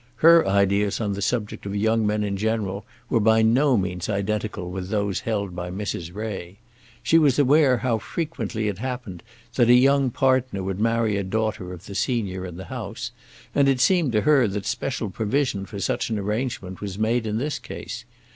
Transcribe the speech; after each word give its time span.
Her 0.15 0.47
ideas 0.47 0.99
on 0.99 1.13
the 1.13 1.21
subject 1.21 1.63
of 1.67 1.75
young 1.75 2.07
men 2.07 2.23
in 2.23 2.35
general 2.35 2.85
were 3.07 3.19
by 3.19 3.43
no 3.43 3.77
means 3.77 4.09
identical 4.09 4.71
with 4.71 4.89
those 4.89 5.19
held 5.19 5.55
by 5.55 5.69
Mrs. 5.69 6.11
Ray. 6.11 6.57
She 7.03 7.19
was 7.19 7.37
aware 7.37 7.77
how 7.77 7.99
frequently 7.99 8.67
it 8.67 8.79
happened 8.79 9.21
that 9.53 9.69
a 9.69 9.75
young 9.75 10.09
partner 10.09 10.63
would 10.63 10.79
marry 10.79 11.17
a 11.17 11.23
daughter 11.23 11.71
of 11.71 11.85
the 11.85 11.93
senior 11.93 12.47
in 12.47 12.57
the 12.57 12.65
house, 12.65 13.11
and 13.53 13.67
it 13.69 13.79
seemed 13.79 14.11
to 14.13 14.21
her 14.21 14.47
that 14.47 14.65
special 14.65 15.11
provision 15.11 15.67
for 15.67 15.79
such 15.79 16.09
an 16.09 16.17
arrangement 16.17 16.81
was 16.81 16.97
made 16.97 17.27
in 17.27 17.37
this 17.37 17.59
case. 17.59 18.03